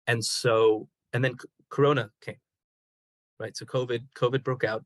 [0.07, 1.35] And so, and then
[1.69, 2.39] Corona came,
[3.39, 3.55] right?
[3.55, 4.83] So COVID, COVID broke out,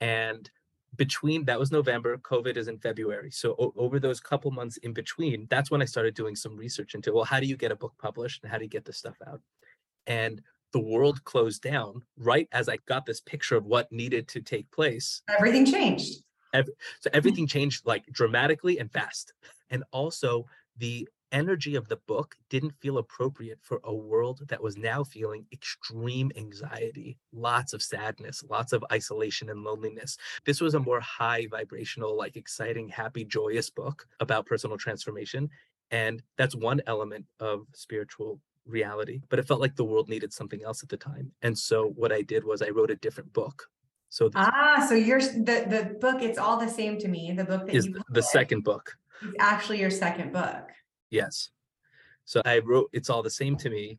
[0.00, 0.50] and
[0.96, 3.30] between that was November, COVID is in February.
[3.30, 6.94] So o- over those couple months in between, that's when I started doing some research
[6.94, 8.98] into well, how do you get a book published and how do you get this
[8.98, 9.40] stuff out?
[10.06, 10.40] And
[10.72, 14.70] the world closed down right as I got this picture of what needed to take
[14.70, 15.22] place.
[15.28, 16.22] Everything changed.
[16.52, 19.32] Every, so everything changed like dramatically and fast.
[19.70, 20.46] And also
[20.78, 25.44] the energy of the book didn't feel appropriate for a world that was now feeling
[25.52, 30.16] extreme anxiety, lots of sadness, lots of isolation and loneliness.
[30.46, 35.50] This was a more high vibrational, like exciting, happy, joyous book about personal transformation.
[35.90, 39.20] And that's one element of spiritual reality.
[39.28, 41.32] But it felt like the world needed something else at the time.
[41.42, 43.68] And so what I did was I wrote a different book.
[44.08, 46.22] So ah, so you're the the book.
[46.22, 47.32] It's all the same to me.
[47.32, 48.96] The book that is the second book.
[49.22, 50.70] It's actually your second book.
[51.14, 51.50] Yes.
[52.24, 53.98] So I wrote It's All the Same to Me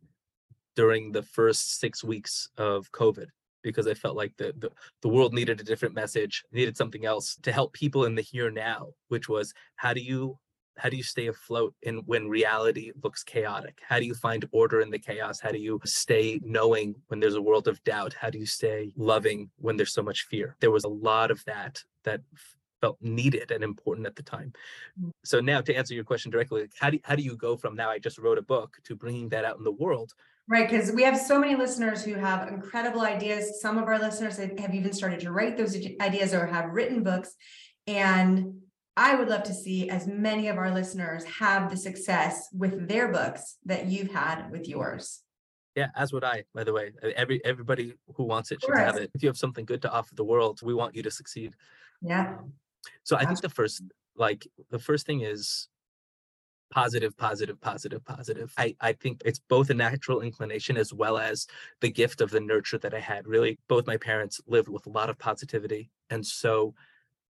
[0.76, 3.28] during the first six weeks of COVID
[3.64, 4.70] because I felt like the, the,
[5.02, 8.52] the world needed a different message, needed something else to help people in the here
[8.52, 10.38] now, which was how do you
[10.78, 13.80] how do you stay afloat in when reality looks chaotic?
[13.88, 15.40] How do you find order in the chaos?
[15.40, 18.14] How do you stay knowing when there's a world of doubt?
[18.14, 20.58] How do you stay loving when there's so much fear?
[20.60, 22.20] There was a lot of that that
[22.86, 24.54] felt needed and important at the time.
[25.02, 25.12] Mm.
[25.24, 27.90] So now to answer your question directly, how do, how do you go from now
[27.90, 30.14] I just wrote a book to bringing that out in the world?
[30.48, 33.60] Right, because we have so many listeners who have incredible ideas.
[33.60, 37.34] Some of our listeners have even started to write those ideas or have written books.
[37.88, 38.62] And
[38.96, 43.08] I would love to see as many of our listeners have the success with their
[43.12, 45.24] books that you've had with yours.
[45.76, 46.92] Yeah, as would I, by the way.
[47.24, 49.10] Every everybody who wants it should have it.
[49.16, 51.54] If you have something good to offer the world, we want you to succeed.
[52.02, 52.36] Yeah.
[52.40, 52.54] Um,
[53.04, 53.84] so I think the first,
[54.16, 55.68] like, the first thing is
[56.72, 58.54] positive, positive, positive, positive.
[58.58, 61.48] I, I think it's both a natural inclination as well as
[61.82, 63.28] the gift of the nurture that I had.
[63.28, 65.92] Really, both my parents lived with a lot of positivity.
[66.10, 66.74] And so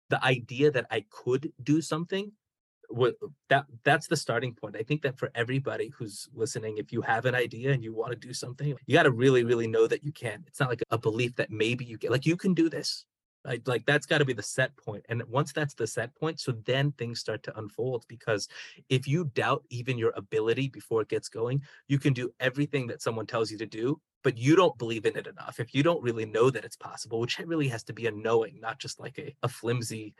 [0.09, 2.31] the idea that I could do something
[3.49, 4.75] that that's the starting point.
[4.75, 8.11] I think that for everybody who's listening, if you have an idea and you want
[8.11, 10.43] to do something, you got to really, really know that you can.
[10.47, 13.05] It's not like a belief that maybe you can, like you can do this.
[13.45, 15.05] Like that's got to be the set point.
[15.09, 18.47] And once that's the set point, so then things start to unfold because
[18.89, 23.01] if you doubt even your ability before it gets going, you can do everything that
[23.01, 25.59] someone tells you to do, but you don't believe in it enough.
[25.59, 28.59] If you don't really know that it's possible, which really has to be a knowing,
[28.61, 30.15] not just like a, a flimsy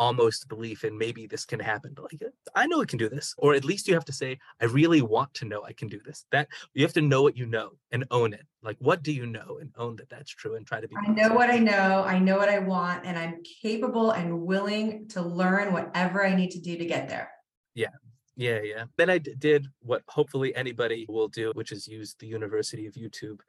[0.00, 2.22] almost belief in maybe this can happen but like
[2.54, 5.02] i know i can do this or at least you have to say i really
[5.02, 6.24] want to know i can do this.
[6.32, 8.46] That you have to know what you know and own it.
[8.62, 11.10] Like what do you know and own that that's true and try to be i
[11.10, 15.20] know what i know i know what i want and i'm capable and willing to
[15.20, 17.30] learn whatever i need to do to get there.
[17.74, 17.88] Yeah.
[18.36, 18.84] Yeah yeah.
[18.96, 22.94] Then I d- did what hopefully anybody will do which is use the university of
[22.94, 23.40] youtube.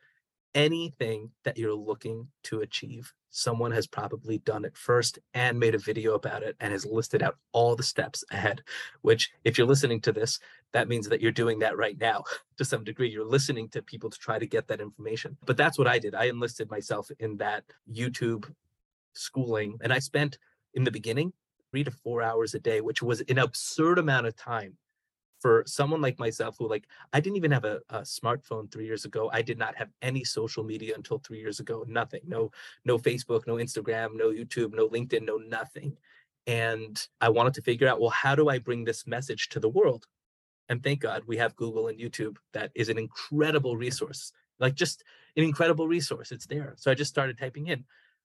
[0.54, 5.80] Anything that you're looking to achieve, someone has probably done it first and made a
[5.80, 8.62] video about it and has listed out all the steps ahead.
[9.02, 10.40] Which, if you're listening to this,
[10.74, 12.24] that means that you're doing that right now
[12.58, 13.10] to some degree.
[13.10, 15.38] You're listening to people to try to get that information.
[15.46, 16.14] But that's what I did.
[16.14, 18.52] I enlisted myself in that YouTube
[19.14, 20.38] schooling, and I spent
[20.74, 21.34] in the beginning
[21.72, 24.78] three to four hours a day, which was an absurd amount of time
[25.42, 29.06] for someone like myself who like i didn't even have a, a, smartphone three years
[29.06, 32.52] ago i did not have any social media until three years ago nothing no
[32.86, 35.98] no facebook no instagram no youtube no linkedin no nothing
[36.48, 39.70] and i wanted to figure out well how do i bring this message to the
[39.70, 40.06] world
[40.70, 45.04] and thank god we have google and youtube that is an incredible resource like just
[45.36, 47.84] an incredible resource it's there so i just started typing in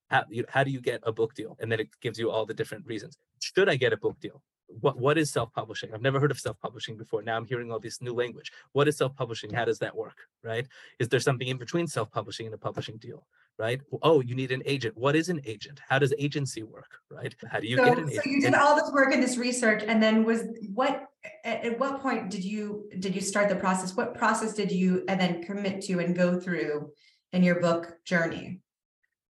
[0.08, 1.56] how, you, how do you get a book deal?
[1.60, 3.18] And then it gives you all the different reasons.
[3.40, 4.42] Should I get a book deal?
[4.68, 5.94] What what is self-publishing?
[5.94, 7.22] I've never heard of self-publishing before.
[7.22, 8.52] Now I'm hearing all this new language.
[8.72, 9.52] What is self-publishing?
[9.52, 10.16] How does that work?
[10.42, 10.66] Right?
[10.98, 13.26] Is there something in between self-publishing and a publishing deal?
[13.58, 13.80] Right?
[14.02, 14.96] Oh, you need an agent.
[14.96, 15.80] What is an agent?
[15.88, 16.98] How does agency work?
[17.10, 17.34] Right?
[17.50, 18.24] How do you so, get an so agent?
[18.24, 20.42] So you did all this work and this research, and then was
[20.74, 21.06] what
[21.44, 23.94] at, at what point did you did you start the process?
[23.96, 26.92] What process did you and then commit to and go through
[27.32, 28.60] in your book journey?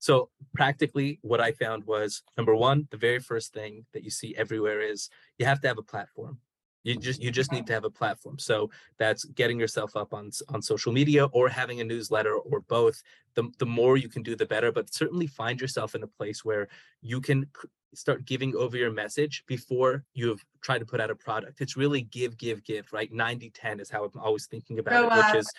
[0.04, 4.36] So practically what I found was number one, the very first thing that you see
[4.36, 6.40] everywhere is you have to have a platform.
[6.84, 8.38] You just you just need to have a platform.
[8.38, 13.02] So that's getting yourself up on on social media or having a newsletter or both.
[13.36, 14.74] The, the more you can do, the better.
[14.74, 16.68] But certainly find yourself in a place where
[17.02, 17.48] you can
[17.96, 21.62] start giving over your message before you've tried to put out a product.
[21.62, 23.10] It's really give, give, give, right?
[23.10, 25.52] 90, 10 is how I'm always thinking about so, it, which uh, is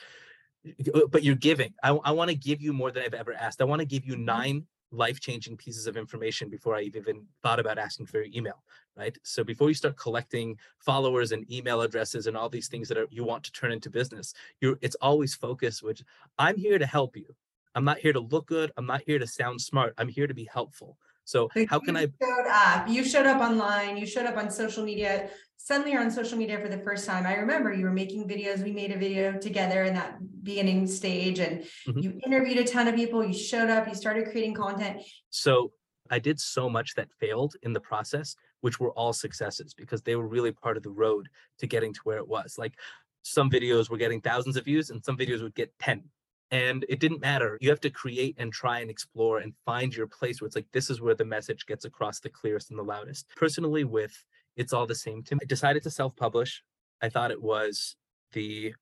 [1.11, 1.75] but you're giving.
[1.83, 3.61] I, I want to give you more than I've ever asked.
[3.61, 4.25] I want to give you mm-hmm.
[4.25, 8.63] nine life-changing pieces of information before I even thought about asking for your email,
[8.97, 9.17] right?
[9.25, 13.09] So before you start collecting followers and email addresses and all these things that are,
[13.11, 16.03] you want to turn into business, you're it's always focused, which
[16.39, 17.35] I'm here to help you.
[17.75, 18.71] I'm not here to look good.
[18.77, 19.95] I'm not here to sound smart.
[19.99, 20.97] I'm here to be helpful.
[21.25, 22.89] So how can I showed up?
[22.89, 25.29] You showed up online, you showed up on social media.
[25.65, 27.27] Suddenly you're on social media for the first time.
[27.27, 28.63] I remember you were making videos.
[28.63, 32.01] We made a video together in that beginning stage and mm-hmm.
[32.01, 33.25] you interviewed a ton of people.
[33.25, 35.01] You showed up, you started creating content.
[35.31, 35.73] So
[36.11, 40.17] I did so much that failed in the process, which were all successes because they
[40.17, 42.57] were really part of the road to getting to where it was.
[42.59, 42.75] Like
[43.23, 46.05] some videos were getting thousands of views and some videos would get 10
[46.51, 50.07] and it didn't matter you have to create and try and explore and find your
[50.07, 52.83] place where it's like this is where the message gets across the clearest and the
[52.83, 54.15] loudest personally with
[54.57, 55.41] it's all the same to me.
[55.43, 56.63] I decided to self-publish.
[57.03, 57.97] I thought it was
[58.33, 58.75] the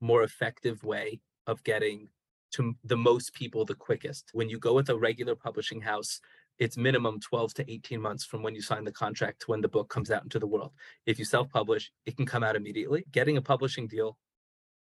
[0.00, 2.08] more effective way of getting
[2.52, 4.30] to the most people the quickest.
[4.32, 6.20] When you go with a regular publishing house
[6.60, 9.68] it's minimum 12 to 18 months from when you sign the contract to when the
[9.68, 10.72] book comes out into the world.
[11.06, 13.04] If you self-publish it can come out immediately.
[13.10, 14.18] Getting a publishing deal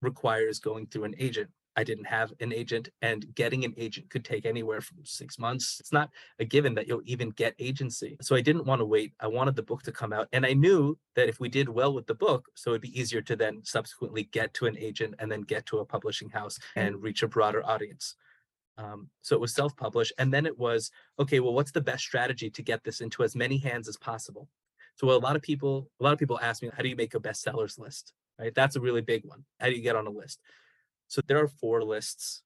[0.02, 4.26] requires going through an agent I didn't have an agent, and getting an agent could
[4.26, 5.78] take anywhere from six months.
[5.80, 8.18] It's not a given that you'll even get agency.
[8.22, 9.14] So I didn't want to wait.
[9.20, 10.28] I wanted the book to come out.
[10.34, 13.22] And I knew that if we did well with the book, so it'd be easier
[13.22, 17.02] to then subsequently get to an agent and then get to a publishing house and
[17.02, 18.16] reach a broader audience.
[18.78, 20.14] Um, so it was self published.
[20.18, 23.36] And then it was okay, well, what's the best strategy to get this into as
[23.36, 24.50] many hands as possible?
[24.96, 27.16] So a lot of people, a lot of people ask me, how do you make
[27.16, 28.14] a bestsellers list?
[28.38, 28.54] Right?
[28.54, 29.46] That's a really big one.
[29.60, 30.40] How do you get on a list?
[31.12, 32.42] So there are four lists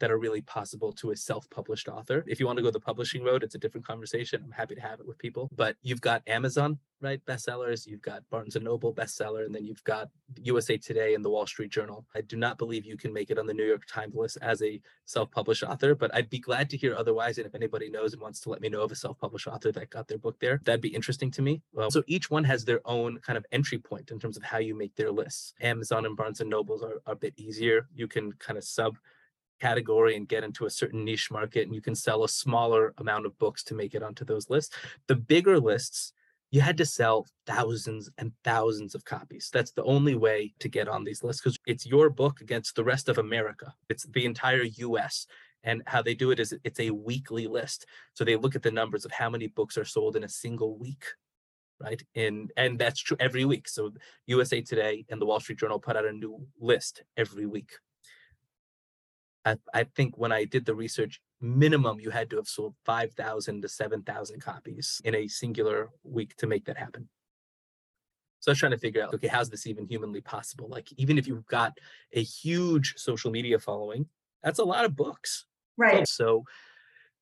[0.00, 2.24] that are really possible to a self-published author.
[2.26, 4.42] If you want to go the publishing road, it's a different conversation.
[4.44, 5.48] I'm happy to have it with people.
[5.54, 7.20] But you've got Amazon, right?
[7.26, 7.86] Bestsellers.
[7.86, 10.08] You've got Barnes and Noble bestseller, and then you've got
[10.42, 12.06] USA Today and the Wall Street Journal.
[12.14, 14.62] I do not believe you can make it on the New York Times list as
[14.62, 17.38] a self-published author, but I'd be glad to hear otherwise.
[17.38, 19.90] And if anybody knows and wants to let me know of a self-published author that
[19.90, 21.62] got their book there, that'd be interesting to me.
[21.72, 24.58] Well, so each one has their own kind of entry point in terms of how
[24.58, 25.54] you make their lists.
[25.60, 27.88] Amazon and Barnes and Nobles are, are a bit easier.
[27.94, 28.98] You can kind of sub
[29.60, 33.26] category and get into a certain niche market and you can sell a smaller amount
[33.26, 34.74] of books to make it onto those lists.
[35.06, 36.12] The bigger lists
[36.52, 39.50] you had to sell thousands and thousands of copies.
[39.52, 42.84] That's the only way to get on these lists because it's your book against the
[42.84, 43.74] rest of america.
[43.88, 45.26] It's the entire us
[45.64, 47.86] and how they do it is it's a weekly list.
[48.14, 50.78] So they look at the numbers of how many books are sold in a single
[50.78, 51.04] week
[51.78, 52.02] right?
[52.14, 53.68] In and that's true every week.
[53.68, 53.92] So
[54.26, 57.72] usa today and the wall street journal put out a new list every week
[59.46, 63.62] I, I think when I did the research, minimum you had to have sold 5,000
[63.62, 67.08] to 7,000 copies in a singular week to make that happen.
[68.40, 70.68] So I was trying to figure out, okay, how's this even humanly possible?
[70.68, 71.78] Like, even if you've got
[72.12, 74.06] a huge social media following,
[74.42, 75.46] that's a lot of books.
[75.76, 76.06] Right.
[76.06, 76.44] So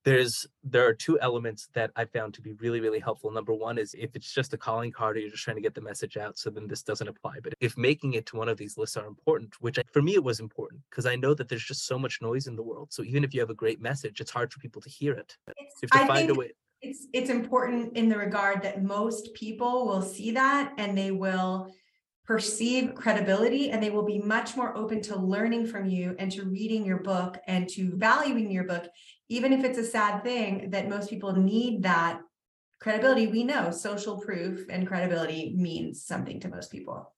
[0.05, 3.31] there's there are two elements that I found to be really really helpful.
[3.31, 5.75] Number one is if it's just a calling card or you're just trying to get
[5.75, 7.37] the message out, so then this doesn't apply.
[7.43, 10.15] But if making it to one of these lists are important, which I, for me
[10.15, 12.93] it was important because I know that there's just so much noise in the world.
[12.93, 15.37] So even if you have a great message, it's hard for people to hear it.
[15.49, 16.53] to I find a way.
[16.83, 21.73] It's it's important in the regard that most people will see that and they will
[22.27, 26.45] perceive credibility and they will be much more open to learning from you and to
[26.45, 28.87] reading your book and to valuing your book
[29.35, 32.21] even if it's a sad thing that most people need that
[32.81, 37.13] credibility we know social proof and credibility means something to most people.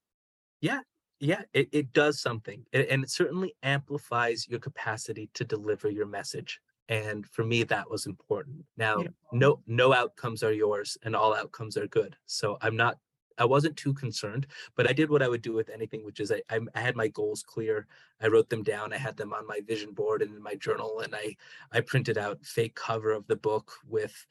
[0.60, 0.80] Yeah
[1.18, 6.60] yeah it, it does something and it certainly amplifies your capacity to deliver your message
[6.88, 8.64] and for me that was important.
[8.76, 12.98] Now no no outcomes are yours and all outcomes are good so i'm not
[13.39, 16.32] I wasn't too concerned, but I did what I would do with anything, which is
[16.32, 17.87] I, I, had my goals clear.
[18.20, 18.93] I wrote them down.
[18.93, 21.37] I had them on my vision board and in my journal, and I
[21.72, 24.26] I printed out fake cover of the book with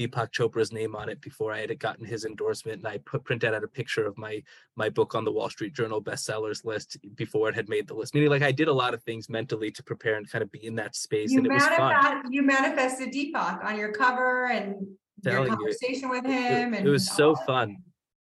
[0.00, 3.52] Deepak Chopra's name on it before I had gotten his endorsement, and I put printed
[3.52, 4.42] out a picture of my
[4.76, 8.14] my book on the Wall Street Journal bestsellers list before it had made the list.
[8.14, 10.64] Meaning, like I did a lot of things mentally to prepare and kind of be
[10.64, 12.32] in that space, you and it was fun.
[12.32, 14.86] You manifested Deepak on your cover and
[15.22, 17.76] your conversation you, with him, it, and it was so fun.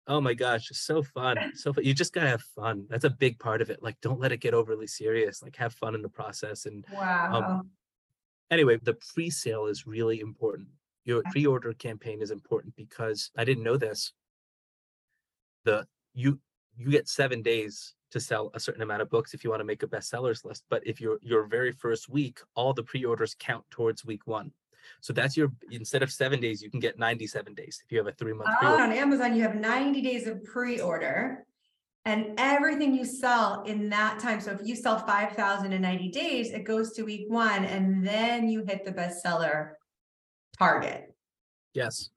[0.06, 1.52] Oh my gosh, so fun.
[1.54, 1.84] So fun.
[1.84, 2.86] You just gotta have fun.
[2.88, 3.82] That's a big part of it.
[3.82, 5.42] Like, don't let it get overly serious.
[5.42, 6.66] Like, have fun in the process.
[6.66, 7.42] And um, wow.
[7.42, 7.70] Um,
[8.50, 10.68] anyway, the pre-sale is really important
[11.06, 14.12] your pre-order campaign is important because I didn't know this.
[15.64, 16.38] The you
[16.76, 19.64] you get seven days to sell a certain amount of books if you want to
[19.64, 20.64] make a bestsellers list.
[20.68, 24.50] But if you're your very first week, all the pre-orders count towards week one.
[25.00, 28.06] So that's your instead of seven days, you can get 97 days if you have
[28.06, 28.50] a three month.
[28.62, 31.44] Oh, on Amazon, you have 90 days of pre-order
[32.04, 34.40] and everything you sell in that time.
[34.40, 38.48] So if you sell 5,000 in 90 days, it goes to week one and then
[38.48, 39.72] you hit the bestseller
[40.56, 41.14] target.
[41.74, 42.10] Yes.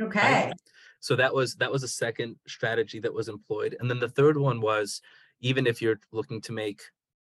[0.00, 0.46] Okay.
[0.46, 0.54] Right?
[1.00, 4.38] So that was that was a second strategy that was employed, and then the third
[4.38, 5.02] one was
[5.40, 6.80] even if you're looking to make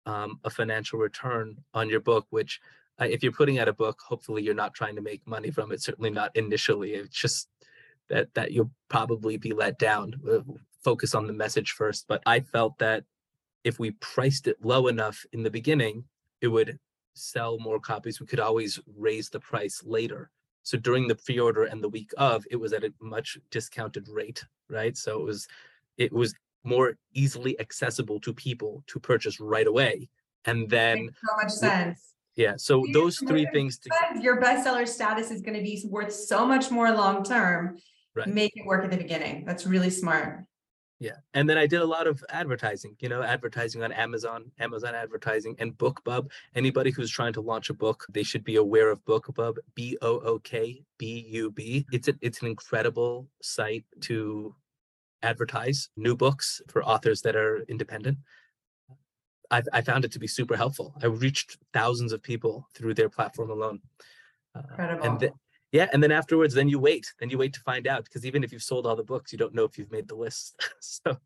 [0.06, 2.60] um, a financial return on your book, which
[3.02, 5.72] uh, if you're putting out a book, hopefully you're not trying to make money from
[5.72, 5.82] it.
[5.82, 6.94] Certainly not initially.
[6.94, 7.50] It's just
[8.10, 10.14] that that you'll probably be let down.
[10.30, 10.40] Uh,
[10.84, 12.06] focus on the message first.
[12.08, 13.04] But I felt that
[13.64, 16.06] if we priced it low enough in the beginning,
[16.42, 16.80] it would
[17.14, 18.20] sell more copies.
[18.20, 20.32] We could always raise the price later.
[20.64, 24.44] So during the pre-order and the week of, it was at a much discounted rate,
[24.70, 24.96] right?
[24.96, 25.48] So it was
[25.98, 26.34] it was
[26.64, 30.10] more easily accessible to people to purchase right away.
[30.46, 32.11] And then Makes so much sense.
[32.36, 32.54] Yeah.
[32.58, 36.72] So those three things to, your bestseller status is going to be worth so much
[36.72, 37.78] more long term.
[38.16, 38.28] Right.
[38.28, 39.46] Make it work at the beginning.
[39.46, 40.46] That's really smart.
[41.00, 41.16] Yeah.
[41.34, 45.56] And then I did a lot of advertising, you know, advertising on Amazon, Amazon advertising
[45.58, 46.30] and BookBub.
[46.54, 50.20] Anybody who's trying to launch a book, they should be aware of BookBub, B O
[50.20, 51.88] O K B U B.
[51.92, 54.54] It's a, it's an incredible site to
[55.24, 58.20] advertise new books for authors that are independent.
[59.52, 60.96] I, I found it to be super helpful.
[61.04, 63.82] I reached thousands of people through their platform alone.
[64.56, 65.06] Uh, incredible.
[65.06, 65.34] and th-
[65.72, 68.44] yeah and then afterwards then you wait then you wait to find out because even
[68.44, 71.18] if you've sold all the books you don't know if you've made the list so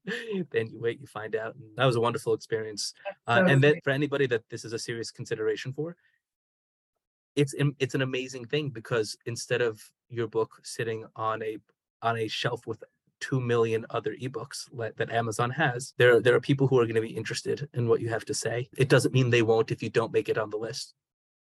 [0.51, 2.93] then you wait you find out and that was a wonderful experience
[3.27, 5.95] uh, and then for anybody that this is a serious consideration for
[7.35, 11.57] it's it's an amazing thing because instead of your book sitting on a
[12.01, 12.83] on a shelf with
[13.25, 17.09] 2 million other ebooks that Amazon has there there are people who are going to
[17.09, 19.89] be interested in what you have to say it doesn't mean they won't if you
[19.89, 20.93] don't make it on the list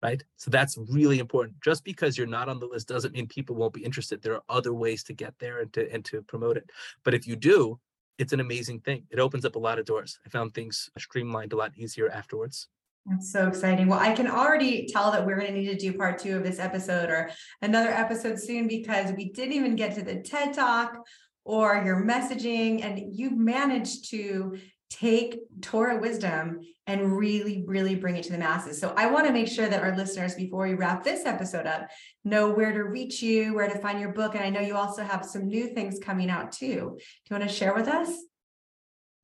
[0.03, 0.23] right?
[0.37, 1.61] So that's really important.
[1.61, 4.23] Just because you're not on the list doesn't mean people won't be interested.
[4.23, 6.71] There are other ways to get there and to and to promote it.
[7.05, 7.79] But if you do,
[8.19, 9.05] it's an amazing thing.
[9.11, 10.19] It opens up a lot of doors.
[10.25, 12.69] I found things streamlined a lot easier afterwards.
[13.07, 13.89] That's so exciting.
[13.89, 16.43] Well, I can already tell that we're going to need to do part two of
[16.43, 17.31] this episode or
[17.63, 21.07] another episode soon because we didn't even get to the TED Talk
[21.49, 24.59] or your messaging, and you managed to
[24.91, 28.79] take Torah wisdom and really, really bring it to the masses.
[28.79, 31.89] So I want to make sure that our listeners, before we wrap this episode up,
[32.23, 34.35] know where to reach you, where to find your book.
[34.35, 36.99] And I know you also have some new things coming out too.
[36.99, 38.11] Do you want to share with us?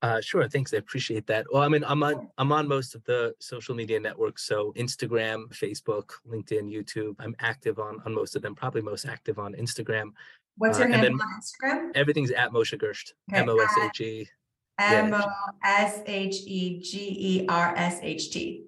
[0.01, 0.75] Uh, sure, thanks.
[0.75, 1.47] I appreciate that.
[1.51, 5.49] Well, I mean, I'm on I'm on most of the social media networks, so Instagram,
[5.49, 7.17] Facebook, LinkedIn, YouTube.
[7.19, 8.55] I'm active on on most of them.
[8.55, 10.11] Probably most active on Instagram.
[10.57, 11.91] What's your uh, handle on Instagram?
[11.95, 13.13] Everything's at Moshe Gersht.
[13.33, 14.29] M O S H E
[14.79, 15.21] M O
[15.65, 18.67] S H E G E R S H T.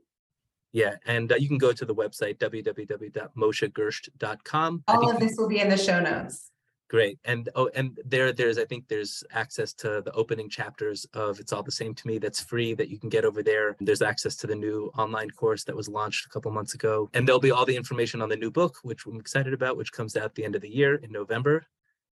[0.73, 4.85] Yeah, and uh, you can go to the website www.moshegersht.com.
[4.89, 6.51] All of this will be in the show notes.
[6.89, 11.41] Great, and oh, and there, there's I think there's access to the opening chapters of
[11.41, 13.75] "It's All the Same to Me" that's free that you can get over there.
[13.81, 17.27] There's access to the new online course that was launched a couple months ago, and
[17.27, 20.15] there'll be all the information on the new book, which I'm excited about, which comes
[20.15, 21.67] out at the end of the year in November.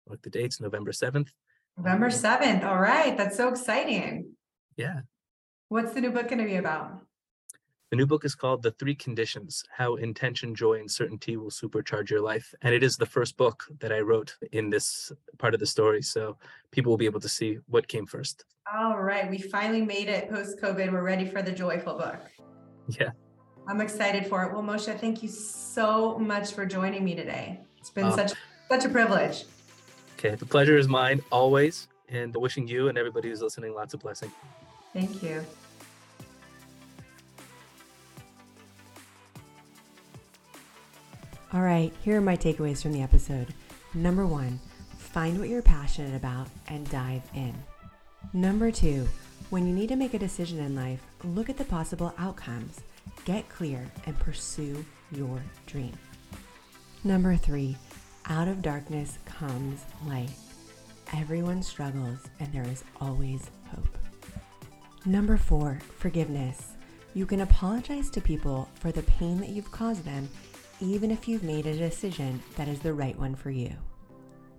[0.07, 1.33] Like the dates, November seventh.
[1.77, 2.65] November 7th.
[2.65, 3.17] All right.
[3.17, 4.33] That's so exciting.
[4.77, 5.01] Yeah.
[5.69, 7.01] What's the new book going to be about?
[7.91, 12.09] The new book is called The Three Conditions How Intention, Joy, and Certainty Will Supercharge
[12.09, 12.55] Your Life.
[12.63, 16.01] And it is the first book that I wrote in this part of the story.
[16.03, 16.39] So
[16.71, 18.45] people will be able to see what came first.
[18.75, 19.29] All right.
[19.29, 20.91] We finally made it post COVID.
[20.91, 22.21] We're ready for the joyful book.
[22.89, 23.11] Yeah.
[23.69, 24.53] I'm excited for it.
[24.53, 27.61] Well, Moshe, thank you so much for joining me today.
[27.79, 28.33] It's been um, such
[28.69, 29.45] such a privilege.
[30.25, 34.01] Okay, the pleasure is mine always, and wishing you and everybody who's listening lots of
[34.01, 34.31] blessing.
[34.93, 35.45] Thank you.
[41.53, 43.53] All right, here are my takeaways from the episode.
[43.95, 44.61] Number one,
[45.13, 47.55] Find what you're passionate about and dive in.
[48.33, 49.07] Number two,
[49.51, 52.81] when you need to make a decision in life, look at the possible outcomes,
[53.27, 55.93] get clear, and pursue your dream.
[57.05, 57.77] Number three,
[58.33, 60.31] out of darkness comes light.
[61.15, 63.99] Everyone struggles, and there is always hope.
[65.05, 66.73] Number four, forgiveness.
[67.13, 70.31] You can apologize to people for the pain that you've caused them,
[70.81, 73.71] even if you've made a decision that is the right one for you.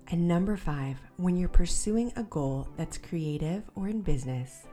[0.09, 4.67] And number five, when you're pursuing a goal that's creative or in business,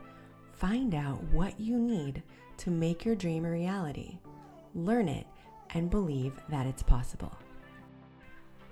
[0.52, 2.22] find out what you need
[2.58, 4.18] to make your dream a reality.
[4.74, 5.26] Learn it
[5.72, 7.32] and believe that it's possible.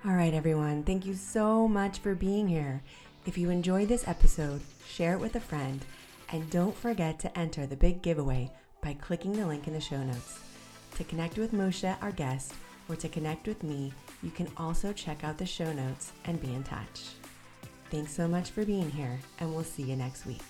[0.05, 2.83] All right, everyone, thank you so much for being here.
[3.27, 5.85] If you enjoyed this episode, share it with a friend,
[6.31, 8.49] and don't forget to enter the big giveaway
[8.81, 10.39] by clicking the link in the show notes.
[10.95, 12.55] To connect with Moshe, our guest,
[12.89, 13.93] or to connect with me,
[14.23, 17.07] you can also check out the show notes and be in touch.
[17.91, 20.43] Thanks so much for being here, and we'll see you next week.